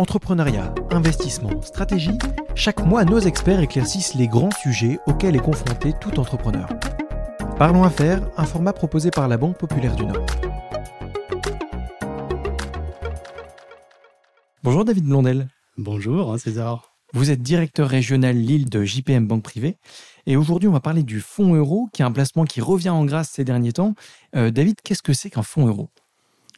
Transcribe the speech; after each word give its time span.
Entrepreneuriat, 0.00 0.72
investissement, 0.90 1.60
stratégie, 1.60 2.16
chaque 2.54 2.80
mois 2.86 3.04
nos 3.04 3.18
experts 3.18 3.60
éclaircissent 3.60 4.14
les 4.14 4.28
grands 4.28 4.50
sujets 4.62 4.98
auxquels 5.06 5.36
est 5.36 5.40
confronté 5.40 5.92
tout 6.00 6.18
entrepreneur. 6.18 6.70
Parlons 7.58 7.84
Affaires, 7.84 8.22
un 8.38 8.46
format 8.46 8.72
proposé 8.72 9.10
par 9.10 9.28
la 9.28 9.36
Banque 9.36 9.58
Populaire 9.58 9.94
du 9.96 10.06
Nord. 10.06 10.24
Bonjour 14.62 14.86
David 14.86 15.04
Blondel. 15.04 15.48
Bonjour 15.76 16.32
hein, 16.32 16.38
César. 16.38 16.94
Vous 17.12 17.30
êtes 17.30 17.42
directeur 17.42 17.86
régional 17.86 18.36
Lille 18.36 18.70
de 18.70 18.82
JPM 18.82 19.26
Banque 19.26 19.42
Privée. 19.42 19.76
Et 20.24 20.34
aujourd'hui, 20.34 20.66
on 20.70 20.72
va 20.72 20.80
parler 20.80 21.02
du 21.02 21.20
fonds 21.20 21.54
euro, 21.54 21.90
qui 21.92 22.00
est 22.00 22.06
un 22.06 22.12
placement 22.12 22.44
qui 22.46 22.62
revient 22.62 22.88
en 22.88 23.04
grâce 23.04 23.28
ces 23.28 23.44
derniers 23.44 23.74
temps. 23.74 23.94
Euh, 24.34 24.50
David, 24.50 24.76
qu'est-ce 24.82 25.02
que 25.02 25.12
c'est 25.12 25.28
qu'un 25.28 25.42
fonds 25.42 25.66
euro? 25.66 25.90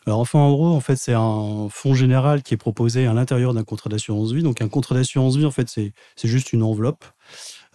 Alors, 0.06 0.20
un 0.20 0.24
fonds 0.24 0.50
euro, 0.50 0.66
en 0.66 0.80
fait, 0.80 0.96
c'est 0.96 1.12
un 1.14 1.68
fonds 1.70 1.94
général 1.94 2.42
qui 2.42 2.54
est 2.54 2.56
proposé 2.56 3.06
à 3.06 3.12
l'intérieur 3.12 3.54
d'un 3.54 3.62
contrat 3.62 3.88
d'assurance 3.88 4.32
vie. 4.32 4.42
Donc, 4.42 4.60
un 4.60 4.68
contrat 4.68 4.96
d'assurance 4.96 5.36
vie, 5.36 5.44
en 5.46 5.52
fait, 5.52 5.68
c'est 5.68 5.92
juste 6.24 6.52
une 6.52 6.64
enveloppe. 6.64 7.04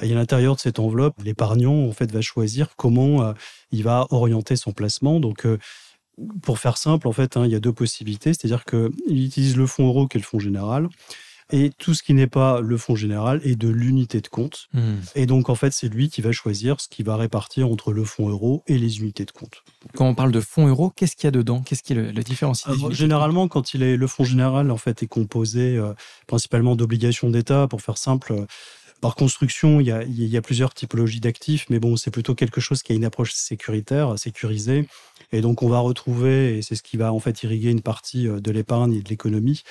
Et 0.01 0.11
à 0.11 0.15
l'intérieur 0.15 0.55
de 0.55 0.59
cette 0.59 0.79
enveloppe, 0.79 1.15
l'épargnant, 1.23 1.87
en 1.87 1.91
fait, 1.93 2.11
va 2.11 2.19
choisir 2.21 2.75
comment 2.75 3.23
euh, 3.23 3.33
il 3.71 3.83
va 3.83 4.07
orienter 4.09 4.57
son 4.57 4.73
placement. 4.73 5.21
Donc, 5.21 5.45
euh, 5.45 5.57
pour 6.41 6.59
faire 6.59 6.77
simple, 6.77 7.07
en 7.07 7.13
fait, 7.13 7.37
hein, 7.37 7.45
il 7.45 7.51
y 7.51 7.55
a 7.55 7.61
deux 7.61 7.73
possibilités. 7.73 8.33
C'est-à-dire 8.33 8.65
qu'il 8.65 9.23
utilise 9.23 9.55
le 9.55 9.65
fonds 9.65 9.87
euro, 9.87 10.07
qui 10.07 10.17
est 10.17 10.21
le 10.21 10.25
fonds 10.25 10.39
général, 10.39 10.89
et 11.51 11.71
tout 11.77 11.93
ce 11.93 12.03
qui 12.03 12.13
n'est 12.13 12.27
pas 12.27 12.61
le 12.61 12.77
fonds 12.77 12.95
général 12.95 13.39
est 13.43 13.55
de 13.55 13.69
l'unité 13.69 14.21
de 14.21 14.27
compte. 14.27 14.67
Hmm. 14.73 14.95
Et 15.15 15.25
donc, 15.25 15.49
en 15.49 15.55
fait, 15.55 15.71
c'est 15.71 15.87
lui 15.87 16.09
qui 16.09 16.21
va 16.21 16.31
choisir 16.31 16.81
ce 16.81 16.87
qui 16.89 17.03
va 17.03 17.15
répartir 17.15 17.69
entre 17.69 17.93
le 17.93 18.03
fonds 18.03 18.29
euro 18.29 18.63
et 18.67 18.77
les 18.77 18.99
unités 18.99 19.25
de 19.25 19.31
compte. 19.31 19.63
Quand 19.95 20.07
on 20.07 20.15
parle 20.15 20.31
de 20.31 20.41
fonds 20.41 20.67
euro, 20.67 20.89
qu'est-ce 20.89 21.15
qu'il 21.15 21.25
y 21.25 21.29
a 21.29 21.31
dedans? 21.31 21.61
Qu'est-ce 21.61 21.83
qui 21.83 21.93
est 21.93 21.95
le, 21.95 22.11
le 22.11 22.91
Généralement, 22.91 23.47
quand 23.47 23.73
il 23.73 23.83
est 23.83 23.95
le 23.95 24.07
fonds 24.07 24.25
général, 24.25 24.71
en 24.71 24.77
fait, 24.77 25.03
est 25.03 25.07
composé 25.07 25.77
euh, 25.77 25.93
principalement 26.27 26.75
d'obligations 26.75 27.29
d'État. 27.29 27.67
Pour 27.67 27.81
faire 27.81 27.97
simple, 27.97 28.33
euh, 28.33 28.45
par 29.01 29.15
construction, 29.15 29.79
il 29.79 29.87
y, 29.87 30.37
a, 30.37 30.41
plusieurs 30.41 30.73
typologies 30.73 31.19
d'actifs, 31.19 31.65
mais 31.69 31.79
bon, 31.79 31.95
c'est 31.95 32.11
plutôt 32.11 32.35
quelque 32.35 32.61
chose 32.61 32.81
qui 32.83 32.93
a 32.93 32.95
une 32.95 33.05
approche 33.05 33.33
sécuritaire, 33.33 34.17
sécurisée. 34.17 34.87
Et 35.31 35.41
donc, 35.41 35.61
on 35.61 35.69
va 35.69 35.79
retrouver, 35.79 36.57
et 36.57 36.61
c'est 36.61 36.75
ce 36.75 36.83
qui 36.83 36.97
va 36.97 37.13
en 37.13 37.19
fait 37.19 37.43
irriguer 37.43 37.69
une 37.69 37.81
partie 37.81 38.27
euh, 38.27 38.39
de 38.39 38.51
l'épargne 38.51 38.93
et 38.93 39.01
de 39.01 39.09
l'économie, 39.09 39.63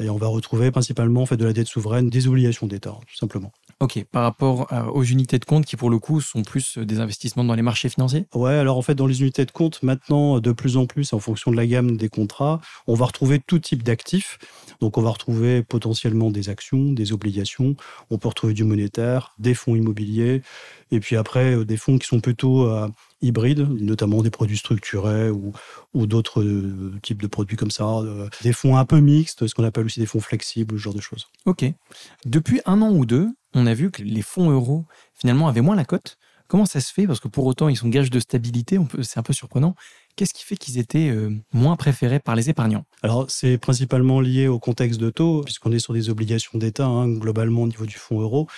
et 0.00 0.08
on 0.08 0.16
va 0.16 0.26
retrouver 0.26 0.70
principalement 0.70 1.22
en 1.22 1.26
fait, 1.26 1.36
de 1.36 1.44
la 1.44 1.52
dette 1.52 1.68
souveraine, 1.68 2.08
des 2.08 2.26
obligations 2.26 2.66
d'État, 2.66 2.96
tout 3.06 3.16
simplement. 3.16 3.52
Ok, 3.82 4.04
par 4.12 4.22
rapport 4.22 4.68
aux 4.94 5.02
unités 5.02 5.40
de 5.40 5.44
compte 5.44 5.66
qui, 5.66 5.74
pour 5.74 5.90
le 5.90 5.98
coup, 5.98 6.20
sont 6.20 6.42
plus 6.42 6.78
euh, 6.78 6.86
des 6.86 7.00
investissements 7.00 7.42
dans 7.42 7.56
les 7.56 7.62
marchés 7.62 7.88
financiers? 7.88 8.26
Ouais, 8.32 8.52
alors 8.52 8.78
en 8.78 8.82
fait, 8.82 8.94
dans 8.94 9.08
les 9.08 9.22
unités 9.22 9.44
de 9.44 9.50
compte, 9.50 9.82
maintenant, 9.82 10.38
de 10.38 10.52
plus 10.52 10.76
en 10.76 10.86
plus, 10.86 11.12
en 11.12 11.18
fonction 11.18 11.50
de 11.50 11.56
la 11.56 11.66
gamme 11.66 11.96
des 11.96 12.08
contrats, 12.08 12.60
on 12.86 12.94
va 12.94 13.06
retrouver 13.06 13.40
tout 13.40 13.58
type 13.58 13.82
d'actifs. 13.82 14.38
Donc, 14.80 14.98
on 14.98 15.02
va 15.02 15.10
retrouver 15.10 15.64
potentiellement 15.64 16.30
des 16.30 16.48
actions, 16.48 16.92
des 16.92 17.12
obligations, 17.12 17.74
on 18.10 18.18
peut 18.18 18.28
retrouver 18.28 18.54
du 18.54 18.62
monétaire, 18.62 19.34
des 19.40 19.54
fonds 19.54 19.74
immobiliers, 19.74 20.42
et 20.92 21.00
puis 21.00 21.16
après, 21.16 21.56
euh, 21.56 21.64
des 21.64 21.78
fonds 21.78 21.98
qui 21.98 22.06
sont 22.06 22.20
plutôt 22.20 22.68
euh, 22.68 22.86
hybrides, 23.22 23.66
notamment 23.80 24.22
des 24.22 24.30
produits 24.30 24.58
structurés 24.58 25.30
ou, 25.30 25.52
ou 25.94 26.06
d'autres 26.06 26.42
euh, 26.42 26.92
types 27.02 27.22
de 27.22 27.26
produits 27.26 27.56
comme 27.56 27.70
ça, 27.70 27.86
des 28.42 28.52
fonds 28.52 28.76
un 28.76 28.84
peu 28.84 29.00
mixtes, 29.00 29.46
ce 29.46 29.54
qu'on 29.54 29.64
appelle 29.64 29.86
aussi 29.86 30.00
des 30.00 30.06
fonds 30.06 30.20
flexibles, 30.20 30.76
ce 30.76 30.82
genre 30.82 30.94
de 30.94 31.00
choses. 31.00 31.28
Ok. 31.46 31.64
Depuis 32.26 32.60
un 32.66 32.82
an 32.82 32.92
ou 32.92 33.06
deux, 33.06 33.28
on 33.54 33.66
a 33.66 33.74
vu 33.74 33.90
que 33.90 34.02
les 34.02 34.22
fonds 34.22 34.50
euros, 34.50 34.84
finalement, 35.14 35.48
avaient 35.48 35.62
moins 35.62 35.76
la 35.76 35.86
cote. 35.86 36.18
Comment 36.46 36.66
ça 36.66 36.80
se 36.80 36.92
fait? 36.92 37.06
Parce 37.06 37.20
que 37.20 37.28
pour 37.28 37.46
autant, 37.46 37.70
ils 37.70 37.76
sont 37.76 37.88
gages 37.88 38.10
de 38.10 38.20
stabilité, 38.20 38.78
c'est 39.00 39.18
un 39.18 39.22
peu 39.22 39.32
surprenant. 39.32 39.74
Qu'est-ce 40.16 40.34
qui 40.34 40.44
fait 40.44 40.56
qu'ils 40.56 40.76
étaient 40.76 41.10
moins 41.54 41.76
préférés 41.76 42.20
par 42.20 42.36
les 42.36 42.50
épargnants? 42.50 42.84
Alors, 43.02 43.30
c'est 43.30 43.56
principalement 43.56 44.20
lié 44.20 44.48
au 44.48 44.58
contexte 44.58 45.00
de 45.00 45.08
taux, 45.08 45.40
puisqu'on 45.42 45.72
est 45.72 45.78
sur 45.78 45.94
des 45.94 46.10
obligations 46.10 46.58
d'État, 46.58 46.84
hein, 46.84 47.08
globalement 47.08 47.62
au 47.62 47.68
niveau 47.68 47.86
du 47.86 47.96
fonds 47.96 48.20
euro. 48.20 48.48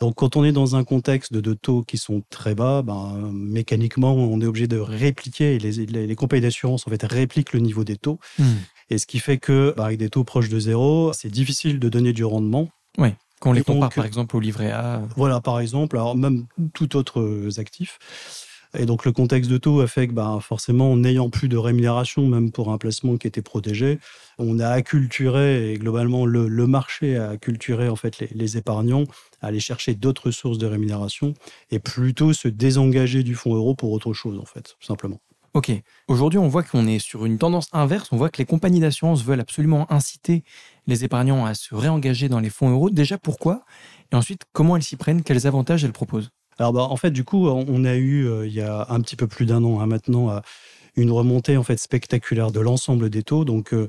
Donc, 0.00 0.16
quand 0.16 0.36
on 0.36 0.44
est 0.44 0.52
dans 0.52 0.76
un 0.76 0.84
contexte 0.84 1.32
de, 1.32 1.54
taux 1.54 1.82
qui 1.82 1.96
sont 1.96 2.22
très 2.28 2.54
bas, 2.54 2.82
ben, 2.82 3.30
mécaniquement, 3.32 4.14
on 4.14 4.40
est 4.40 4.46
obligé 4.46 4.66
de 4.66 4.78
répliquer, 4.78 5.58
les, 5.58 5.86
les, 5.86 6.14
compagnies 6.14 6.42
d'assurance 6.42 6.86
en 6.86 6.90
fait 6.90 7.02
répliquent 7.02 7.52
le 7.52 7.60
niveau 7.60 7.84
des 7.84 7.96
taux. 7.96 8.18
Hmm. 8.38 8.44
Et 8.90 8.98
ce 8.98 9.06
qui 9.06 9.18
fait 9.18 9.38
que, 9.38 9.74
ben, 9.76 9.84
avec 9.84 9.98
des 9.98 10.10
taux 10.10 10.24
proches 10.24 10.48
de 10.48 10.58
zéro, 10.58 11.12
c'est 11.14 11.30
difficile 11.30 11.78
de 11.78 11.88
donner 11.88 12.12
du 12.12 12.24
rendement. 12.24 12.68
Oui. 12.98 13.10
Quand 13.40 13.50
on 13.50 13.52
les 13.52 13.62
compare 13.62 13.92
par 13.92 14.06
exemple 14.06 14.36
au 14.36 14.40
livret 14.40 14.70
A. 14.70 15.02
Voilà, 15.16 15.40
par 15.40 15.60
exemple, 15.60 15.96
alors 15.96 16.16
même 16.16 16.46
tout 16.72 16.96
autre 16.96 17.50
actif. 17.58 17.98
Et 18.78 18.86
donc 18.86 19.04
le 19.04 19.12
contexte 19.12 19.50
de 19.50 19.58
taux 19.58 19.80
a 19.80 19.86
fait 19.86 20.08
que 20.08 20.12
bah, 20.12 20.38
forcément, 20.40 20.92
en 20.92 20.96
n'ayant 20.96 21.30
plus 21.30 21.48
de 21.48 21.56
rémunération, 21.56 22.26
même 22.26 22.50
pour 22.50 22.72
un 22.72 22.78
placement 22.78 23.16
qui 23.16 23.26
était 23.26 23.42
protégé, 23.42 23.98
on 24.38 24.58
a 24.58 24.68
acculturé, 24.68 25.72
et 25.72 25.78
globalement 25.78 26.26
le, 26.26 26.66
marché 26.66 27.16
a 27.16 27.30
acculturé 27.30 27.88
en 27.88 27.96
fait 27.96 28.18
les, 28.30 28.56
épargnants 28.56 29.04
à 29.40 29.48
aller 29.48 29.60
chercher 29.60 29.94
d'autres 29.94 30.30
sources 30.30 30.58
de 30.58 30.66
rémunération 30.66 31.34
et 31.70 31.78
plutôt 31.78 32.32
se 32.32 32.48
désengager 32.48 33.22
du 33.22 33.34
fonds 33.34 33.54
euro 33.54 33.74
pour 33.74 33.92
autre 33.92 34.12
chose, 34.12 34.38
en 34.38 34.44
fait, 34.44 34.74
tout 34.78 34.86
simplement. 34.86 35.20
Ok. 35.54 35.72
Aujourd'hui, 36.08 36.38
on 36.38 36.48
voit 36.48 36.62
qu'on 36.62 36.86
est 36.86 36.98
sur 36.98 37.24
une 37.24 37.38
tendance 37.38 37.68
inverse. 37.72 38.08
On 38.12 38.18
voit 38.18 38.28
que 38.28 38.36
les 38.38 38.44
compagnies 38.44 38.80
d'assurance 38.80 39.24
veulent 39.24 39.40
absolument 39.40 39.90
inciter 39.90 40.44
les 40.86 41.04
épargnants 41.04 41.46
à 41.46 41.54
se 41.54 41.74
réengager 41.74 42.28
dans 42.28 42.40
les 42.40 42.50
fonds 42.50 42.70
euros. 42.70 42.90
Déjà, 42.90 43.16
pourquoi? 43.16 43.64
Et 44.12 44.16
ensuite, 44.16 44.42
comment 44.52 44.76
elles 44.76 44.82
s'y 44.82 44.96
prennent? 44.96 45.22
Quels 45.22 45.46
avantages 45.46 45.82
elles 45.82 45.92
proposent? 45.92 46.30
Alors, 46.58 46.72
bah, 46.72 46.82
en 46.82 46.96
fait, 46.96 47.10
du 47.10 47.24
coup, 47.24 47.48
on 47.48 47.84
a 47.84 47.94
eu, 47.94 48.26
euh, 48.26 48.46
il 48.46 48.54
y 48.54 48.62
a 48.62 48.86
un 48.88 49.00
petit 49.00 49.16
peu 49.16 49.26
plus 49.26 49.46
d'un 49.46 49.62
an 49.64 49.80
hein, 49.80 49.86
maintenant, 49.86 50.30
euh, 50.30 50.40
une 50.96 51.10
remontée 51.10 51.56
en 51.58 51.62
fait 51.62 51.78
spectaculaire 51.78 52.50
de 52.50 52.60
l'ensemble 52.60 53.10
des 53.10 53.22
taux. 53.22 53.44
Donc, 53.44 53.74
euh, 53.74 53.88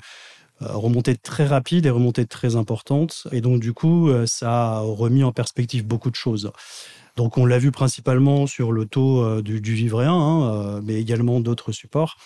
remontée 0.60 1.16
très 1.16 1.46
rapide 1.46 1.86
et 1.86 1.90
remontée 1.90 2.26
très 2.26 2.56
importante. 2.56 3.28
Et 3.32 3.42
donc, 3.42 3.62
du 3.62 3.74
coup, 3.74 4.10
ça 4.26 4.78
a 4.78 4.80
remis 4.80 5.24
en 5.24 5.32
perspective 5.32 5.86
beaucoup 5.86 6.10
de 6.10 6.16
choses. 6.16 6.52
Donc, 7.16 7.38
on 7.38 7.46
l'a 7.46 7.60
vu 7.60 7.72
principalement 7.72 8.48
sur 8.48 8.72
le 8.72 8.86
taux 8.86 9.42
du, 9.42 9.62
du 9.62 9.76
livret 9.76 10.08
hein, 10.08 10.82
mais 10.84 10.96
également 10.96 11.40
d'autres 11.40 11.72
supports. 11.72 12.18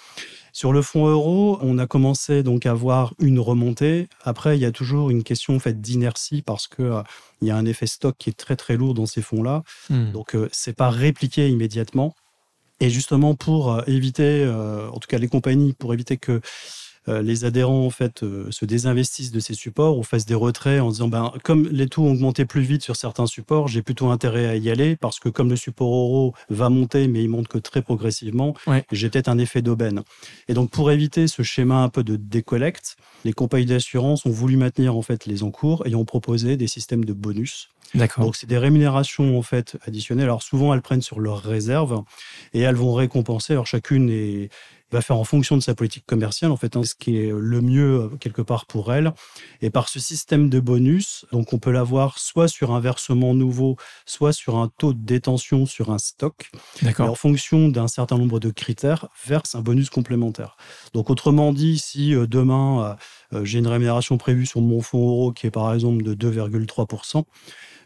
Sur 0.54 0.74
le 0.74 0.82
fonds 0.82 1.08
euro, 1.08 1.58
on 1.62 1.78
a 1.78 1.88
commencé 1.88 2.44
donc 2.44 2.66
à 2.66 2.74
voir 2.74 3.14
une 3.20 3.40
remontée. 3.40 4.10
Après, 4.24 4.58
il 4.58 4.62
y 4.62 4.66
a 4.66 4.72
toujours 4.72 5.10
une 5.10 5.24
question 5.24 5.56
en 5.56 5.60
fait 5.60 5.80
d'inertie 5.80 6.42
parce 6.42 6.68
que 6.68 6.84
euh, 6.84 7.04
il 7.42 7.48
y 7.48 7.52
a 7.52 7.56
un 7.56 7.66
effet 7.66 7.88
stock 7.88 8.16
qui 8.18 8.30
est 8.30 8.38
très 8.38 8.56
très 8.56 8.76
lourd 8.76 8.94
dans 8.94 9.06
ces 9.06 9.22
fonds-là. 9.22 9.64
Hmm. 9.90 10.12
Donc, 10.12 10.36
euh, 10.36 10.50
c'est 10.52 10.76
pas 10.76 10.90
répliqué 10.90 11.50
immédiatement. 11.50 12.16
Et 12.82 12.90
justement, 12.90 13.36
pour 13.36 13.72
euh, 13.72 13.82
éviter, 13.88 14.46
en 14.48 14.98
tout 14.98 15.08
cas 15.08 15.20
les 15.20 15.28
compagnies, 15.28 15.74
pour 15.74 15.94
éviter 15.94 16.18
que 16.18 16.32
euh, 16.32 16.40
les 17.08 17.46
adhérents 17.46 17.86
en 17.86 17.90
fait 17.90 18.24
euh, 18.24 18.48
se 18.52 18.66
désinvestissent 18.66 19.32
de 19.32 19.40
ces 19.40 19.54
supports 19.54 19.98
ou 19.98 20.04
fassent 20.04 20.26
des 20.26 20.36
retraits 20.36 20.82
en 20.82 20.90
disant 20.90 21.08
ben 21.08 21.34
comme 21.44 21.68
les 21.70 21.88
taux 21.88 22.04
ont 22.04 22.12
augmenté 22.12 22.46
plus 22.46 22.62
vite 22.62 22.84
sur 22.84 22.96
certains 22.96 23.26
supports, 23.26 23.68
j'ai 23.68 23.82
plutôt 23.82 24.10
intérêt 24.10 24.48
à 24.48 24.56
y 24.56 24.70
aller 24.70 24.96
parce 24.96 25.20
que 25.20 25.30
comme 25.30 25.50
le 25.50 25.56
support 25.56 25.88
euro 25.88 26.34
va 26.50 26.70
monter 26.70 27.08
mais 27.08 27.24
il 27.24 27.30
monte 27.30 27.48
que 27.48 27.58
très 27.58 27.82
progressivement, 27.82 28.54
j'ai 28.92 29.10
peut-être 29.10 29.30
un 29.30 29.38
effet 29.40 29.62
d'aubaine. 29.62 30.04
Et 30.48 30.54
donc 30.54 30.70
pour 30.70 30.92
éviter 30.92 31.28
ce 31.28 31.42
schéma 31.42 31.82
un 31.82 31.90
peu 31.90 32.04
de 32.04 32.16
décollecte, 32.16 32.98
les 33.26 33.34
compagnies 33.34 33.66
d'assurance 33.66 34.26
ont 34.26 34.32
voulu 34.32 34.56
maintenir 34.58 34.96
en 34.96 35.02
fait 35.02 35.26
les 35.26 35.44
encours 35.44 35.88
et 35.88 35.96
ont 35.96 36.06
proposé 36.06 36.58
des 36.58 36.68
systèmes 36.68 37.06
de 37.06 37.14
bonus. 37.14 37.70
Donc 38.22 38.36
c'est 38.36 38.48
des 38.48 38.58
rémunérations 38.58 39.38
en 39.38 39.42
fait 39.42 39.78
additionnelles. 39.86 40.26
Alors 40.26 40.44
souvent 40.44 40.74
elles 40.74 40.82
prennent 40.82 41.02
sur 41.02 41.20
leurs 41.20 41.42
réserves 41.42 42.04
et 42.54 42.62
elles 42.62 42.76
vont 42.76 42.94
récompenser. 42.94 43.54
Alors 43.54 43.68
chacune 43.68 44.10
est, 44.10 44.50
va 44.92 45.02
faire 45.02 45.18
en 45.18 45.24
fonction 45.24 45.58
de 45.58 45.62
sa 45.62 45.76
politique 45.76 46.06
commerciale, 46.06 46.52
en 46.52 46.58
fait, 46.58 46.76
hein, 46.76 46.84
ce 46.84 46.96
qui 46.96 47.18
est 47.18 47.32
le 47.32 47.62
mieux 47.62 48.02
euh, 48.02 48.10
quelque 48.20 48.42
part 48.42 48.66
pour 48.66 48.94
elle. 48.94 49.14
Et 49.62 49.70
par 49.70 49.90
ce 49.90 50.00
système 50.00 50.50
de 50.50 50.60
bonus, 50.60 51.26
donc 51.32 51.54
on 51.54 51.60
peut 51.60 51.72
l'avoir 51.72 52.20
soit 52.20 52.48
sur 52.48 52.72
un 52.72 52.80
versement 52.80 53.34
nouveau, 53.34 53.78
soit 54.06 54.34
sur 54.34 54.58
un 54.58 54.70
taux 54.78 54.94
de 54.94 55.04
détention 55.04 55.66
sur 55.66 55.92
un 55.92 55.98
stock. 55.98 56.52
Et 56.86 57.02
en 57.02 57.16
fonction 57.16 57.70
d'un 57.70 57.88
certain 57.88 58.18
nombre 58.18 58.40
de 58.40 58.50
critères, 58.50 59.08
verse 59.26 59.56
un 59.56 59.62
bonus 59.62 59.90
complémentaire. 59.90 60.58
Donc 60.94 61.10
autrement 61.10 61.54
dit, 61.54 61.78
si 61.80 62.14
euh, 62.14 62.28
demain 62.28 62.98
euh, 63.34 63.46
j'ai 63.46 63.60
une 63.60 63.68
rémunération 63.68 64.18
prévue 64.18 64.46
sur 64.46 64.62
mon 64.62 64.82
fonds 64.82 65.08
euro 65.08 65.32
qui 65.32 65.48
est 65.48 65.52
par 65.52 65.74
exemple 65.74 66.04
de 66.04 66.14
2,3%, 66.14 67.24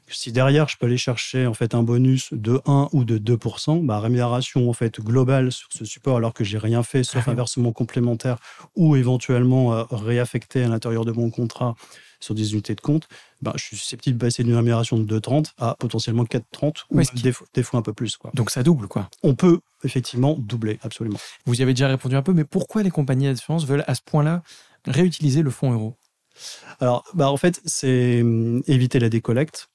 si 0.07 0.31
derrière, 0.31 0.67
je 0.69 0.77
peux 0.77 0.85
aller 0.85 0.97
chercher 0.97 1.47
en 1.47 1.53
fait 1.53 1.73
un 1.73 1.83
bonus 1.83 2.29
de 2.31 2.61
1 2.65 2.89
ou 2.93 3.03
de 3.03 3.17
2%, 3.17 3.81
ma 3.81 3.99
rémunération 3.99 4.69
en 4.69 4.73
fait 4.73 4.99
globale 5.01 5.51
sur 5.51 5.67
ce 5.71 5.85
support, 5.85 6.17
alors 6.17 6.33
que 6.33 6.43
j'ai 6.43 6.57
rien 6.57 6.83
fait 6.83 7.03
sauf 7.03 7.27
un 7.27 7.33
versement 7.33 7.71
complémentaire 7.71 8.37
ou 8.75 8.95
éventuellement 8.95 9.73
euh, 9.73 9.83
réaffecté 9.91 10.63
à 10.63 10.67
l'intérieur 10.67 11.05
de 11.05 11.11
mon 11.11 11.29
contrat 11.29 11.75
sur 12.19 12.33
des 12.33 12.53
unités 12.53 12.75
de 12.75 12.81
compte, 12.81 13.07
ben, 13.41 13.51
je 13.55 13.63
suis 13.63 13.77
susceptible 13.77 14.17
de 14.17 14.25
passer 14.25 14.43
d'une 14.43 14.55
rémunération 14.55 14.97
de 14.97 15.19
2,30 15.19 15.51
à 15.57 15.75
potentiellement 15.77 16.23
4,30 16.23 16.85
ou 16.89 16.97
des, 17.21 17.31
fois, 17.31 17.47
des, 17.53 17.63
fois, 17.63 17.79
un 17.79 17.83
peu 17.83 17.93
plus. 17.93 18.17
Quoi. 18.17 18.31
Donc 18.33 18.51
ça 18.51 18.63
double, 18.63 18.87
quoi. 18.87 19.09
On 19.23 19.35
peut 19.35 19.59
effectivement 19.83 20.35
doubler, 20.37 20.79
absolument. 20.81 21.19
Vous 21.45 21.59
y 21.59 21.61
avez 21.61 21.73
déjà 21.73 21.87
répondu 21.87 22.15
un 22.15 22.21
peu, 22.21 22.33
mais 22.33 22.45
pourquoi 22.45 22.83
les 22.83 22.91
compagnies 22.91 23.25
d'assurance 23.25 23.65
veulent 23.65 23.83
à 23.87 23.95
ce 23.95 24.01
point-là 24.03 24.43
réutiliser 24.85 25.41
le 25.41 25.51
fonds 25.51 25.71
euro? 25.71 25.95
Alors, 26.79 27.03
bah, 27.13 27.29
en 27.29 27.37
fait, 27.37 27.61
c'est 27.65 28.21
hum, 28.21 28.61
éviter 28.67 28.99
la 28.99 29.09
décollecte 29.09 29.69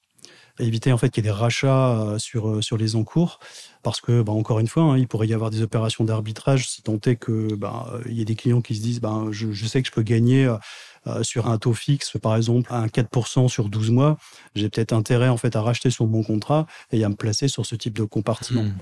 éviter 0.61 0.91
en 0.91 0.97
fait 0.97 1.09
qu'il 1.09 1.23
y 1.23 1.27
ait 1.27 1.31
des 1.31 1.37
rachats 1.37 1.99
euh, 1.99 2.17
sur, 2.17 2.49
euh, 2.49 2.61
sur 2.61 2.77
les 2.77 2.95
encours. 2.95 3.39
Parce 3.83 3.99
que, 3.99 4.21
bah, 4.21 4.31
encore 4.31 4.59
une 4.59 4.67
fois, 4.67 4.83
hein, 4.83 4.97
il 4.97 5.07
pourrait 5.07 5.27
y 5.27 5.33
avoir 5.33 5.49
des 5.49 5.61
opérations 5.61 6.03
d'arbitrage 6.03 6.69
si 6.69 6.83
tant 6.83 6.99
est 7.05 7.15
qu'il 7.15 7.55
bah, 7.55 7.99
y 8.07 8.21
ait 8.21 8.25
des 8.25 8.35
clients 8.35 8.61
qui 8.61 8.75
se 8.75 8.81
disent 8.81 9.01
bah, 9.01 9.23
je, 9.31 9.65
sais 9.65 9.81
que 9.81 9.87
je 9.87 9.93
peux 9.93 10.03
gagner 10.03 10.47
euh, 11.07 11.23
sur 11.23 11.47
un 11.47 11.57
taux 11.57 11.73
fixe, 11.73 12.15
par 12.21 12.35
exemple, 12.35 12.71
à 12.71 12.77
un 12.77 12.85
4% 12.85 13.47
sur 13.47 13.69
12 13.69 13.89
mois, 13.89 14.17
j'ai 14.53 14.69
peut-être 14.69 14.93
intérêt 14.93 15.29
en 15.29 15.37
fait 15.37 15.55
à 15.55 15.61
racheter 15.63 15.89
sur 15.89 16.05
mon 16.05 16.21
contrat 16.21 16.67
et 16.91 17.03
à 17.03 17.09
me 17.09 17.15
placer 17.15 17.47
sur 17.47 17.65
ce 17.65 17.73
type 17.73 17.97
de 17.97 18.03
compartiment. 18.03 18.61
Hmm. 18.61 18.75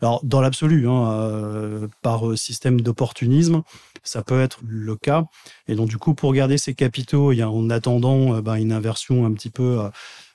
Alors, 0.00 0.20
dans 0.22 0.40
l'absolu, 0.40 0.88
hein, 0.88 1.10
euh, 1.10 1.88
par 2.00 2.38
système 2.38 2.80
d'opportunisme, 2.80 3.62
ça 4.04 4.22
peut 4.22 4.40
être 4.40 4.60
le 4.64 4.94
cas. 4.94 5.24
Et 5.66 5.74
donc, 5.74 5.88
du 5.88 5.98
coup, 5.98 6.14
pour 6.14 6.32
garder 6.32 6.58
ces 6.58 6.74
capitaux, 6.74 7.32
il 7.32 7.38
y 7.38 7.42
a, 7.42 7.50
en 7.50 7.70
attendant 7.70 8.40
ben, 8.40 8.54
une 8.54 8.70
inversion 8.70 9.26
un 9.26 9.32
petit 9.32 9.50
peu 9.50 9.80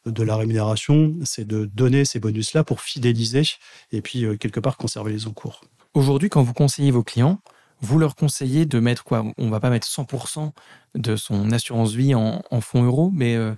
de 0.05 0.23
la 0.23 0.35
rémunération, 0.35 1.15
c'est 1.23 1.47
de 1.47 1.65
donner 1.65 2.05
ces 2.05 2.19
bonus-là 2.19 2.63
pour 2.63 2.81
fidéliser 2.81 3.43
et 3.91 4.01
puis 4.01 4.25
quelque 4.39 4.59
part 4.59 4.77
conserver 4.77 5.11
les 5.11 5.27
encours. 5.27 5.61
Aujourd'hui, 5.93 6.29
quand 6.29 6.41
vous 6.41 6.53
conseillez 6.53 6.91
vos 6.91 7.03
clients, 7.03 7.39
vous 7.83 7.99
leur 7.99 8.15
conseillez 8.15 8.65
de 8.65 8.79
mettre 8.79 9.03
quoi? 9.03 9.25
On 9.37 9.49
va 9.49 9.59
pas 9.59 9.69
mettre 9.69 9.85
100% 9.87 10.51
de 10.95 11.15
son 11.17 11.51
assurance 11.51 11.93
vie 11.93 12.15
en, 12.15 12.41
fonds 12.61 12.83
euros, 12.83 13.11
mais 13.13 13.35
euh, 13.35 13.53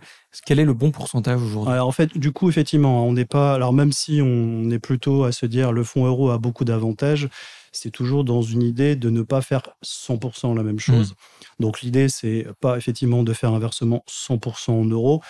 quel 0.45 0.59
est 0.59 0.65
le 0.65 0.73
bon 0.73 0.89
pourcentage 0.89 1.41
aujourd'hui? 1.41 1.77
En 1.77 1.91
fait, 1.91 2.17
du 2.17 2.31
coup, 2.31 2.49
effectivement, 2.49 3.05
on 3.05 3.13
n'est 3.13 3.25
pas. 3.25 3.53
Alors, 3.53 3.71
même 3.71 3.91
si 3.91 4.21
on 4.23 4.69
est 4.71 4.79
plutôt 4.79 5.25
à 5.25 5.31
se 5.31 5.45
dire 5.45 5.71
le 5.71 5.83
fonds 5.83 6.05
euro 6.05 6.31
a 6.31 6.39
beaucoup 6.39 6.65
d'avantages, 6.65 7.29
c'est 7.71 7.91
toujours 7.91 8.23
dans 8.23 8.41
une 8.41 8.63
idée 8.63 8.95
de 8.95 9.11
ne 9.11 9.21
pas 9.21 9.41
faire 9.41 9.61
100% 9.83 10.55
la 10.55 10.63
même 10.63 10.79
chose. 10.79 11.11
Hmm. 11.11 11.63
Donc, 11.63 11.81
l'idée, 11.81 12.09
c'est 12.09 12.47
pas 12.61 12.77
effectivement 12.77 13.21
de 13.21 13.31
faire 13.31 13.53
un 13.53 13.59
versement 13.59 14.03
100% 14.09 14.71
en 14.71 14.85
euros. 14.85 15.21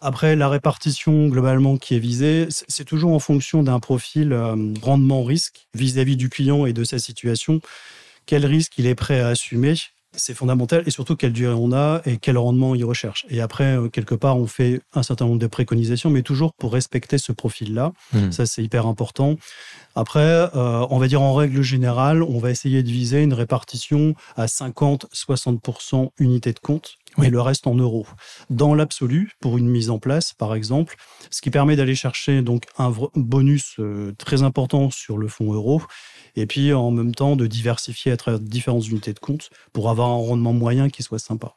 Après, 0.00 0.36
la 0.36 0.48
répartition 0.48 1.28
globalement 1.28 1.76
qui 1.76 1.94
est 1.94 1.98
visée, 1.98 2.46
c'est 2.50 2.84
toujours 2.84 3.12
en 3.12 3.18
fonction 3.18 3.62
d'un 3.62 3.80
profil 3.80 4.32
euh, 4.32 4.54
rendement-risque 4.82 5.68
vis-à-vis 5.74 6.16
du 6.16 6.28
client 6.28 6.66
et 6.66 6.72
de 6.72 6.84
sa 6.84 6.98
situation 6.98 7.60
quel 8.26 8.44
risque 8.44 8.76
il 8.76 8.86
est 8.86 8.94
prêt 8.94 9.20
à 9.20 9.28
assumer? 9.28 9.74
C'est 10.18 10.34
fondamental 10.34 10.82
et 10.86 10.90
surtout 10.90 11.14
quelle 11.14 11.32
durée 11.32 11.54
on 11.54 11.72
a 11.72 12.00
et 12.06 12.16
quel 12.16 12.38
rendement 12.38 12.74
il 12.74 12.84
recherche. 12.86 13.26
Et 13.28 13.42
après, 13.42 13.76
euh, 13.76 13.88
quelque 13.88 14.14
part, 14.14 14.38
on 14.38 14.46
fait 14.46 14.80
un 14.94 15.02
certain 15.02 15.26
nombre 15.26 15.38
de 15.38 15.46
préconisations, 15.46 16.08
mais 16.08 16.22
toujours 16.22 16.54
pour 16.54 16.72
respecter 16.72 17.18
ce 17.18 17.32
profil-là. 17.32 17.92
Hmm. 18.14 18.32
Ça, 18.32 18.46
c'est 18.46 18.62
hyper 18.62 18.86
important. 18.86 19.36
Après, 19.94 20.20
euh, 20.20 20.86
on 20.88 20.98
va 20.98 21.06
dire 21.06 21.20
en 21.20 21.34
règle 21.34 21.60
générale, 21.60 22.22
on 22.22 22.38
va 22.38 22.50
essayer 22.50 22.82
de 22.82 22.88
viser 22.88 23.22
une 23.22 23.34
répartition 23.34 24.14
à 24.36 24.46
50-60% 24.46 26.10
unité 26.18 26.52
de 26.52 26.60
compte 26.60 26.96
et 27.22 27.30
le 27.30 27.40
reste 27.40 27.66
en 27.66 27.74
euros. 27.74 28.06
Dans 28.50 28.74
l'absolu, 28.74 29.32
pour 29.40 29.58
une 29.58 29.68
mise 29.68 29.90
en 29.90 29.98
place, 29.98 30.32
par 30.32 30.54
exemple, 30.54 30.96
ce 31.30 31.40
qui 31.40 31.50
permet 31.50 31.76
d'aller 31.76 31.94
chercher 31.94 32.42
donc 32.42 32.64
un 32.78 32.92
bonus 33.14 33.76
euh, 33.78 34.12
très 34.18 34.42
important 34.42 34.90
sur 34.90 35.18
le 35.18 35.28
fonds 35.28 35.52
euro 35.52 35.82
et 36.36 36.46
puis 36.46 36.72
en 36.72 36.90
même 36.90 37.14
temps 37.14 37.36
de 37.36 37.46
diversifier 37.46 38.12
à 38.12 38.16
travers 38.16 38.40
différentes 38.40 38.86
unités 38.88 39.12
de 39.12 39.18
compte 39.18 39.50
pour 39.72 39.90
avoir 39.90 40.08
un 40.08 40.16
rendement 40.16 40.52
moyen 40.52 40.88
qui 40.88 41.02
soit 41.02 41.18
sympa. 41.18 41.54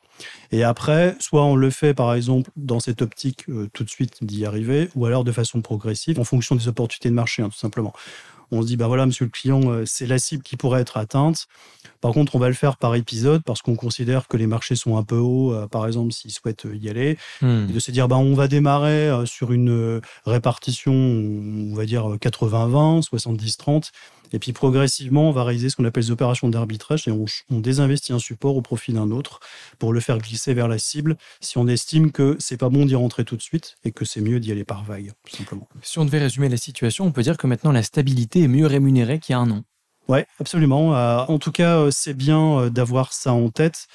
Et 0.52 0.64
après, 0.64 1.16
soit 1.20 1.44
on 1.44 1.56
le 1.56 1.70
fait 1.70 1.94
par 1.94 2.14
exemple 2.14 2.50
dans 2.56 2.80
cette 2.80 3.02
optique 3.02 3.46
euh, 3.50 3.70
tout 3.74 3.84
de 3.84 3.90
suite 3.90 4.24
d'y 4.24 4.46
arriver, 4.46 4.90
ou 4.96 5.06
alors 5.06 5.24
de 5.24 5.32
façon 5.32 5.62
progressive 5.62 6.20
en 6.20 6.24
fonction 6.24 6.56
des 6.56 6.68
opportunités 6.68 7.10
de 7.10 7.16
marché, 7.16 7.42
hein, 7.42 7.50
tout 7.50 7.58
simplement. 7.58 7.94
On 8.52 8.62
se 8.62 8.68
dit, 8.68 8.78
ben 8.78 8.88
voilà, 8.88 9.06
monsieur 9.06 9.26
le 9.26 9.32
client, 9.32 9.62
euh, 9.66 9.84
c'est 9.86 10.08
la 10.08 10.20
cible 10.20 10.44
qui 10.44 10.58
pourrait 10.58 10.82
être 10.82 10.98
atteinte. 10.98 11.48
Par 12.02 12.12
contre, 12.12 12.36
on 12.36 12.40
va 12.40 12.48
le 12.48 12.54
faire 12.54 12.78
par 12.78 12.96
épisode 12.96 13.44
parce 13.44 13.62
qu'on 13.62 13.76
considère 13.76 14.28
que 14.28 14.38
les 14.38 14.48
marchés 14.48 14.76
sont 14.76 14.98
un 14.98 15.04
peu 15.04 15.18
hauts, 15.18 15.54
euh, 15.54 15.68
par 15.68 15.86
exemple, 15.86 16.14
s'ils 16.14 16.32
souhaitent 16.32 16.68
y 16.74 16.90
aller. 16.90 17.18
Hmm. 17.42 17.68
Et 17.70 17.74
de 17.74 17.80
se 17.80 17.92
dire, 17.92 18.08
ben, 18.08 18.18
on 18.18 18.34
va 18.34 18.48
démarrer 18.48 19.12
sur 19.26 19.52
une 19.52 20.02
répartition, 20.26 20.94
on 20.94 21.76
va 21.76 21.86
dire 21.86 22.18
80-20, 22.20 23.04
70-30. 23.10 23.92
Et 24.32 24.40
puis 24.40 24.54
progressivement, 24.54 25.30
on 25.30 25.32
va 25.32 25.44
réaliser 25.44 25.70
ce 25.70 25.76
qu'on 25.76 25.86
appelle 25.86 26.04
les 26.04 26.12
opérations 26.12 26.50
d'arbitrage 26.50 27.08
et 27.08 27.12
on, 27.12 27.60
désinvestit 27.60 28.14
un 28.14 28.20
support 28.20 28.56
au 28.56 28.62
profit 28.62 28.94
d'un 28.94 29.12
autre 29.12 29.40
pour 29.78 29.94
le 29.94 30.00
faire 30.00 30.18
glisser 30.18 30.54
vers 30.54 30.68
la 30.68 30.78
cible 30.78 31.18
si 31.42 31.58
on 31.58 31.68
estime 31.68 32.12
que 32.12 32.36
c'est 32.40 32.58
pas 32.58 32.70
bon 32.70 32.86
d'y 32.86 32.96
rentrer 32.96 33.26
tout 33.26 33.36
de 33.36 33.42
suite 33.42 33.78
et 33.84 33.92
que 33.92 34.06
c'est 34.06 34.22
mieux 34.22 34.40
d'y 34.40 34.52
aller 34.52 34.64
par 34.64 34.84
vague, 34.84 35.12
tout 35.28 35.36
simplement. 35.36 35.68
Si 35.82 36.00
on 36.00 36.06
devait 36.06 36.20
résumer 36.20 36.50
la 36.50 36.58
situation, 36.58 37.06
on 37.06 37.12
peut 37.12 37.24
dire 37.24 37.38
que 37.38 37.48
maintenant 37.48 37.72
la 37.72 37.84
stabilité 37.84 38.42
est 38.44 38.48
mieux 38.48 38.66
rémunérée 38.66 39.20
qu'il 39.20 39.34
y 39.34 39.36
a 39.36 39.40
un 39.40 39.52
an. 39.52 39.64
Oui, 40.10 40.22
absolument. 40.40 40.96
Euh, 40.96 41.20
en 41.28 41.38
tout 41.38 41.52
cas, 41.52 41.78
euh, 41.78 41.92
c'est 41.92 42.16
bien 42.16 42.58
euh, 42.58 42.70
d'avoir 42.72 43.14
ça 43.14 43.32
en 43.32 43.50
tête 43.50 43.88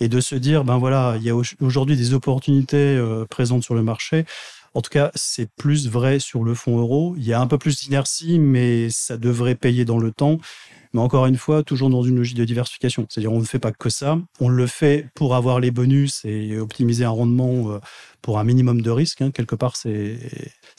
et 0.00 0.08
de 0.08 0.20
se 0.20 0.34
dire, 0.34 0.64
ben 0.64 0.76
voilà, 0.76 1.14
il 1.16 1.22
y 1.22 1.30
a 1.30 1.34
aujourd'hui 1.62 1.96
des 1.96 2.12
opportunités 2.12 3.00
présentes 3.30 3.62
sur 3.62 3.74
le 3.74 3.82
marché. 3.82 4.26
En 4.74 4.80
tout 4.80 4.90
cas, 4.90 5.10
c'est 5.14 5.50
plus 5.54 5.88
vrai 5.88 6.18
sur 6.18 6.44
le 6.44 6.54
fonds 6.54 6.78
euro. 6.78 7.14
Il 7.16 7.24
y 7.24 7.32
a 7.32 7.40
un 7.40 7.46
peu 7.46 7.58
plus 7.58 7.78
d'inertie, 7.78 8.38
mais 8.38 8.88
ça 8.90 9.16
devrait 9.16 9.54
payer 9.54 9.84
dans 9.84 9.98
le 9.98 10.12
temps. 10.12 10.38
Mais 10.92 11.00
encore 11.00 11.26
une 11.26 11.36
fois, 11.36 11.62
toujours 11.62 11.88
dans 11.88 12.02
une 12.02 12.16
logique 12.16 12.36
de 12.36 12.44
diversification. 12.44 13.06
C'est-à-dire, 13.08 13.32
on 13.32 13.40
ne 13.40 13.44
fait 13.44 13.58
pas 13.58 13.72
que 13.72 13.88
ça. 13.88 14.18
On 14.40 14.48
le 14.48 14.66
fait 14.66 15.08
pour 15.14 15.34
avoir 15.34 15.58
les 15.58 15.70
bonus 15.70 16.24
et 16.24 16.58
optimiser 16.58 17.04
un 17.04 17.10
rendement 17.10 17.72
euh, 17.72 17.78
pour 18.20 18.38
un 18.38 18.44
minimum 18.44 18.82
de 18.82 18.90
risque. 18.90 19.22
Hein. 19.22 19.30
Quelque 19.30 19.54
part, 19.54 19.76
c'est 19.76 20.18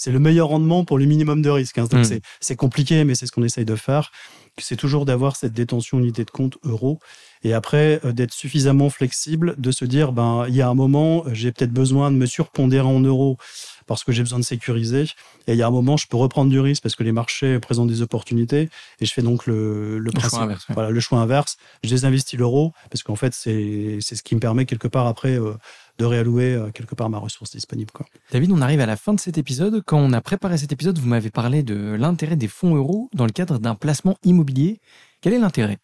le 0.06 0.19
meilleur 0.19 0.50
rendement 0.50 0.86
pour 0.86 0.98
le 0.98 1.06
minimum 1.06 1.42
de 1.42 1.50
risque. 1.50 1.77
Hein. 1.80 1.88
Donc, 1.89 2.06
hmm. 2.06 2.19
c'est 2.39 2.56
compliqué, 2.56 3.04
mais 3.04 3.15
c'est 3.15 3.25
ce 3.25 3.31
qu'on 3.31 3.44
essaye 3.44 3.65
de 3.65 3.75
faire. 3.75 4.12
C'est 4.60 4.75
toujours 4.75 5.06
d'avoir 5.06 5.36
cette 5.36 5.54
détention 5.54 5.98
unité 5.98 6.25
de 6.25 6.31
compte 6.31 6.57
euro. 6.63 7.00
Et 7.44 7.54
après, 7.54 8.00
euh, 8.06 8.12
d'être 8.12 8.33
suffisamment 8.33 8.89
flexible, 8.89 9.56
de 9.57 9.71
se 9.71 9.86
dire, 9.86 10.12
ben, 10.12 10.45
il 10.48 10.56
y 10.56 10.62
a 10.62 10.69
un 10.69 10.75
moment, 10.75 11.24
j'ai 11.31 11.51
peut-être 11.51 11.74
besoin 11.74 12.12
de 12.12 12.18
me 12.18 12.25
surpondérer 12.25 12.88
en 12.88 13.00
euros 13.00 13.38
parce 13.86 14.04
que 14.04 14.12
j'ai 14.12 14.24
besoin 14.24 14.39
de 14.39 14.45
sécuriser. 14.45 15.04
Et 15.48 15.54
il 15.54 15.56
y 15.56 15.62
a 15.62 15.68
un 15.68 15.71
moment, 15.71 15.98
je 15.98 16.07
peux 16.07 16.18
reprendre 16.18 16.50
du 16.50 16.59
risque 16.59 16.83
parce 16.83 16.95
que 16.95 17.04
les 17.04 17.12
marchés 17.12 17.59
présentent 17.59 17.89
des 17.89 18.01
opportunités 18.01 18.69
et 19.00 19.06
je 19.06 19.13
fais 19.13 19.21
donc 19.21 19.45
le, 19.45 20.02
le, 20.03 20.19
choix 20.19 20.41
inverse. 20.41 20.65
Voilà, 20.69 20.89
le 20.89 21.00
choix 21.00 21.19
inverse. 21.19 21.57
Je 21.83 21.89
désinvestis 21.89 22.38
l'euro 22.38 22.73
parce 22.89 23.03
qu'en 23.03 23.15
fait, 23.15 23.33
c'est 23.33 24.00
ce 24.01 24.23
qui 24.23 24.35
me 24.35 24.39
permet 24.39 24.65
quelque 24.65 24.88
part 24.88 25.07
après 25.07 25.39
euh, 25.39 25.53
de 25.97 26.05
réallouer 26.05 26.53
euh, 26.53 26.71
quelque 26.71 26.95
part 26.95 27.09
ma 27.09 27.17
ressource 27.17 27.51
disponible. 27.51 27.91
Quoi. 27.91 28.05
David, 28.31 28.51
on 28.51 28.61
arrive 28.61 28.81
à 28.81 28.85
la 28.85 28.97
fin 28.97 29.13
de 29.13 29.19
cet 29.19 29.38
épisode. 29.38 29.81
Quand 29.85 29.97
on 29.97 30.13
a 30.13 30.21
préparé 30.21 30.57
cet 30.57 30.71
épisode, 30.71 30.97
vous 30.97 31.07
m'avez 31.07 31.29
parlé 31.29 31.63
de 31.63 31.95
l'intérêt 31.95 32.35
des 32.35 32.47
fonds 32.47 32.75
euros 32.75 33.09
dans 33.13 33.25
le 33.25 33.31
cadre 33.31 33.59
d'un 33.59 33.75
placement 33.75 34.17
immobilier. 34.23 34.79
Quel 35.21 35.33
est 35.33 35.39
l'intérêt? 35.39 35.77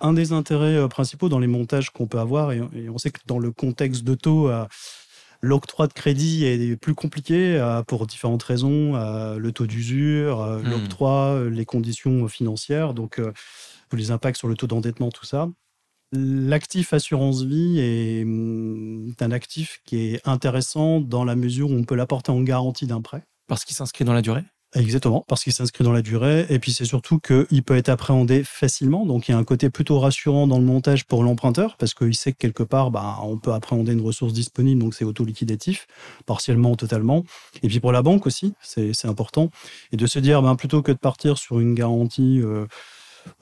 Un 0.00 0.12
des 0.12 0.32
intérêts 0.32 0.76
euh, 0.76 0.88
principaux 0.88 1.28
dans 1.28 1.40
les 1.40 1.48
montages 1.48 1.90
qu'on 1.90 2.06
peut 2.06 2.20
avoir, 2.20 2.52
et, 2.52 2.62
on 2.88 2.98
sait 2.98 3.10
que 3.10 3.20
dans 3.26 3.38
le 3.38 3.50
contexte 3.50 4.04
de 4.04 4.14
taux, 4.14 4.48
L'octroi 5.40 5.86
de 5.86 5.92
crédit 5.92 6.44
est 6.44 6.76
plus 6.76 6.94
compliqué 6.94 7.56
euh, 7.56 7.82
pour 7.82 8.06
différentes 8.06 8.42
raisons, 8.42 8.96
euh, 8.96 9.38
le 9.38 9.52
taux 9.52 9.66
d'usure, 9.66 10.40
euh, 10.40 10.60
hmm. 10.60 10.70
l'octroi, 10.70 11.44
les 11.50 11.64
conditions 11.64 12.26
financières, 12.28 12.94
donc 12.94 13.20
les 13.92 14.10
impacts 14.10 14.38
sur 14.38 14.48
le 14.48 14.56
taux 14.56 14.66
d'endettement, 14.66 15.10
tout 15.10 15.24
ça. 15.24 15.48
L'actif 16.12 16.92
assurance 16.92 17.42
vie 17.42 17.78
est, 17.78 18.24
hmm, 18.24 19.10
est, 19.10 19.22
un 19.22 19.30
actif 19.30 19.80
qui 19.84 19.98
est 19.98 20.20
intéressant 20.26 21.00
dans 21.00 21.24
la 21.24 21.36
mesure 21.36 21.70
où 21.70 21.74
on 21.74 21.84
peut 21.84 21.94
l'apporter 21.94 22.30
en 22.30 22.40
garantie 22.42 22.86
d'un 22.86 23.02
prêt. 23.02 23.24
Parce 23.46 23.64
qu'il 23.64 23.76
s'inscrit 23.76 24.04
dans 24.04 24.14
la 24.14 24.22
durée? 24.22 24.44
Exactement, 24.74 25.24
parce 25.28 25.44
qu'il 25.44 25.52
s'inscrit 25.52 25.84
dans 25.84 25.92
la 25.92 26.02
durée. 26.02 26.46
Et 26.50 26.58
puis 26.58 26.72
c'est 26.72 26.84
surtout 26.84 27.20
qu'il 27.20 27.62
peut 27.62 27.76
être 27.76 27.88
appréhendé 27.88 28.42
facilement. 28.42 29.06
Donc 29.06 29.28
il 29.28 29.32
y 29.32 29.34
a 29.34 29.38
un 29.38 29.44
côté 29.44 29.70
plutôt 29.70 30.00
rassurant 30.00 30.48
dans 30.48 30.58
le 30.58 30.64
montage 30.64 31.04
pour 31.04 31.22
l'emprunteur, 31.22 31.76
parce 31.76 31.94
qu'il 31.94 32.14
sait 32.16 32.32
que 32.32 32.38
quelque 32.38 32.64
part, 32.64 32.90
bah, 32.90 33.18
on 33.22 33.38
peut 33.38 33.52
appréhender 33.52 33.92
une 33.92 34.00
ressource 34.00 34.32
disponible, 34.32 34.80
donc 34.80 34.94
c'est 34.94 35.04
auto-liquidatif, 35.04 35.86
partiellement 36.26 36.72
ou 36.72 36.76
totalement. 36.76 37.24
Et 37.62 37.68
puis 37.68 37.78
pour 37.78 37.92
la 37.92 38.02
banque 38.02 38.26
aussi, 38.26 38.54
c'est 38.60 39.06
important. 39.06 39.50
Et 39.92 39.96
de 39.96 40.06
se 40.06 40.18
dire, 40.18 40.42
ben, 40.42 40.56
plutôt 40.56 40.82
que 40.82 40.92
de 40.92 40.98
partir 40.98 41.38
sur 41.38 41.60
une 41.60 41.74
garantie... 41.74 42.40
Euh, 42.42 42.66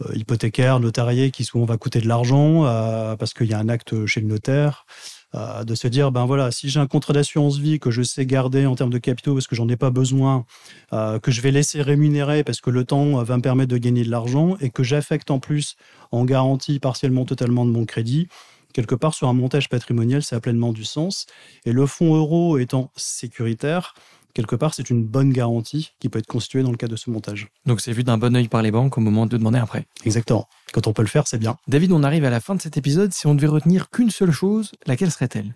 euh, 0.03 0.15
hypothécaire, 0.15 0.79
notariée, 0.79 1.33
qui 1.33 1.43
souvent 1.43 1.65
va 1.65 1.77
coûter 1.77 2.01
de 2.01 2.07
l'argent 2.07 2.67
euh, 2.67 3.17
parce 3.17 3.35
qu'il 3.35 3.49
y 3.49 3.53
a 3.53 3.59
un 3.59 3.69
acte 3.69 4.07
chez 4.07 4.21
le 4.21 4.29
notaire. 4.29 4.87
Euh, 5.35 5.65
de 5.65 5.75
se 5.75 5.89
dire, 5.89 6.12
ben 6.12 6.27
voilà, 6.27 6.51
si 6.51 6.69
j'ai 6.69 6.79
un 6.79 6.87
contrat 6.87 7.15
d'assurance 7.15 7.57
vie 7.57 7.79
que 7.81 7.91
je 7.91 8.03
sais 8.03 8.27
garder 8.27 8.67
en 8.67 8.75
termes 8.75 8.93
de 8.93 8.99
capitaux 8.99 9.33
parce 9.33 9.47
que 9.47 9.57
j'en 9.57 9.67
ai 9.69 9.77
pas 9.77 9.91
besoin, 9.91 10.45
euh, 10.93 11.19
que 11.19 11.31
je 11.31 11.41
vais 11.41 11.51
laisser 11.51 11.81
rémunérer 11.81 12.45
parce 12.45 12.61
que 12.61 12.69
le 12.69 12.85
temps 12.85 13.23
va 13.23 13.37
me 13.39 13.43
permettre 13.43 13.71
de 13.71 13.79
gagner 13.79 14.05
de 14.05 14.11
l'argent 14.11 14.57
et 14.61 14.69
que 14.69 14.83
j'affecte 14.83 15.31
en 15.31 15.39
plus 15.39 15.77
en 16.11 16.27
garantie 16.27 16.79
partiellement, 16.81 17.25
totalement 17.25 17.65
de 17.65 17.71
mon 17.71 17.87
crédit, 17.87 18.29
quelque 18.75 18.95
part 18.95 19.15
sur 19.15 19.29
un 19.29 19.33
montage 19.33 19.71
patrimonial, 19.71 20.23
ça 20.23 20.37
a 20.37 20.41
pleinement 20.41 20.73
du 20.73 20.85
sens. 20.85 21.27
Et 21.65 21.73
le 21.73 21.87
fonds 21.87 22.15
euro 22.15 22.59
étant 22.59 22.91
sécuritaire, 22.97 23.95
quelque 24.35 24.57
part, 24.57 24.75
c'est 24.75 24.91
une 24.91 25.05
bonne 25.05 25.33
garantie 25.33 25.93
qui 25.99 26.09
peut 26.09 26.19
être 26.19 26.27
constituée 26.27 26.62
dans 26.62 26.71
le 26.71 26.77
cas 26.77 26.89
de 26.89 26.97
ce 26.97 27.11
montage. 27.11 27.49
Donc 27.67 27.81
c'est 27.81 27.93
vu 27.93 28.05
d'un 28.05 28.19
bon 28.19 28.35
oeil 28.37 28.49
par 28.49 28.62
les 28.62 28.71
banques 28.71 28.97
au 28.99 29.01
moment 29.01 29.27
de 29.27 29.37
demander 29.37 29.59
un 29.59 29.67
prêt. 29.67 29.87
Exactement. 30.05 30.49
Quand 30.73 30.87
on 30.87 30.93
peut 30.93 31.03
le 31.03 31.09
faire, 31.09 31.27
c'est 31.27 31.39
bien. 31.39 31.57
David, 31.69 31.93
on 31.93 32.03
arrive 32.03 32.25
à 32.25 32.31
la 32.31 32.41
fin 32.41 32.55
de 32.55 32.62
cet 32.62 32.77
épisode. 32.77 33.12
Si 33.12 33.27
on 33.27 33.35
devait 33.35 33.47
retenir 33.47 33.91
qu'une 33.91 34.11
seule 34.11 34.33
chose, 34.33 34.73
laquelle 34.87 35.11
serait-elle? 35.11 35.55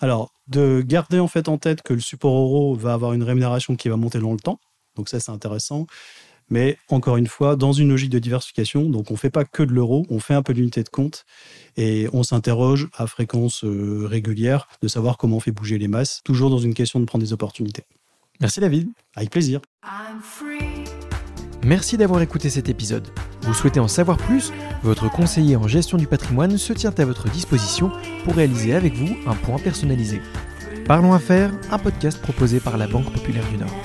Alors, 0.00 0.32
de 0.48 0.82
garder 0.86 1.20
en 1.20 1.28
fait 1.28 1.48
en 1.48 1.58
tête 1.58 1.82
que 1.82 1.92
le 1.92 2.00
support 2.00 2.34
euro 2.34 2.74
va 2.74 2.94
avoir 2.94 3.12
une 3.12 3.22
rémunération 3.22 3.76
qui 3.76 3.88
va 3.88 3.96
monter 3.96 4.18
dans 4.18 4.32
le 4.32 4.40
temps. 4.40 4.58
Donc 4.96 5.08
ça, 5.08 5.20
c'est 5.20 5.30
intéressant. 5.30 5.86
Mais 6.50 6.78
encore 6.88 7.16
une 7.16 7.28
fois, 7.28 7.54
dans 7.54 7.72
une 7.72 7.90
logique 7.90 8.10
de 8.10 8.18
diversification, 8.18 8.82
donc 8.90 9.10
on 9.10 9.14
ne 9.14 9.18
fait 9.18 9.30
pas 9.30 9.44
que 9.44 9.62
de 9.62 9.72
l'euro, 9.72 10.04
on 10.10 10.18
fait 10.18 10.34
un 10.34 10.42
peu 10.42 10.52
d'unité 10.52 10.82
de 10.82 10.88
compte 10.88 11.24
et 11.76 12.08
on 12.12 12.24
s'interroge 12.24 12.88
à 12.96 13.06
fréquence 13.06 13.62
euh, 13.64 14.06
régulière 14.06 14.66
de 14.82 14.88
savoir 14.88 15.16
comment 15.16 15.36
on 15.36 15.40
fait 15.40 15.52
bouger 15.52 15.78
les 15.78 15.86
masses, 15.86 16.22
toujours 16.24 16.50
dans 16.50 16.58
une 16.58 16.74
question 16.74 16.98
de 16.98 17.04
prendre 17.04 17.24
des 17.24 17.32
opportunités. 17.32 17.84
Merci 18.40 18.60
David. 18.60 18.88
Avec 19.16 19.30
plaisir. 19.30 19.60
Merci 21.62 21.96
d'avoir 21.98 22.22
écouté 22.22 22.48
cet 22.48 22.68
épisode. 22.68 23.06
Vous 23.42 23.52
souhaitez 23.52 23.80
en 23.80 23.88
savoir 23.88 24.16
plus? 24.16 24.52
Votre 24.82 25.10
conseiller 25.10 25.56
en 25.56 25.68
gestion 25.68 25.98
du 25.98 26.06
patrimoine 26.06 26.56
se 26.56 26.72
tient 26.72 26.94
à 26.96 27.04
votre 27.04 27.28
disposition 27.28 27.92
pour 28.24 28.34
réaliser 28.34 28.74
avec 28.74 28.94
vous 28.94 29.14
un 29.26 29.34
point 29.34 29.58
personnalisé. 29.58 30.22
Parlons 30.86 31.12
Affaires, 31.12 31.52
un 31.70 31.78
podcast 31.78 32.20
proposé 32.20 32.60
par 32.60 32.78
la 32.78 32.86
Banque 32.86 33.12
Populaire 33.12 33.46
du 33.50 33.58
Nord. 33.58 33.76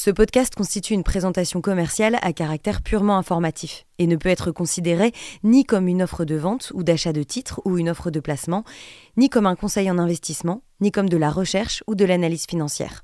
Ce 0.00 0.10
podcast 0.10 0.54
constitue 0.54 0.94
une 0.94 1.02
présentation 1.02 1.60
commerciale 1.60 2.20
à 2.22 2.32
caractère 2.32 2.82
purement 2.82 3.18
informatif 3.18 3.84
et 3.98 4.06
ne 4.06 4.14
peut 4.14 4.28
être 4.28 4.52
considéré 4.52 5.10
ni 5.42 5.64
comme 5.64 5.88
une 5.88 6.02
offre 6.02 6.24
de 6.24 6.36
vente 6.36 6.70
ou 6.72 6.84
d'achat 6.84 7.12
de 7.12 7.24
titres 7.24 7.60
ou 7.64 7.78
une 7.78 7.90
offre 7.90 8.12
de 8.12 8.20
placement, 8.20 8.62
ni 9.16 9.28
comme 9.28 9.46
un 9.46 9.56
conseil 9.56 9.90
en 9.90 9.98
investissement, 9.98 10.62
ni 10.80 10.92
comme 10.92 11.08
de 11.08 11.16
la 11.16 11.32
recherche 11.32 11.82
ou 11.88 11.96
de 11.96 12.04
l'analyse 12.04 12.46
financière. 12.48 13.02